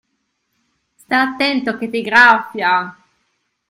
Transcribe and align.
Sta' 0.95 1.21
attento 1.21 1.77
che 1.77 1.87
ti 1.91 2.01
graffia! 2.01 2.97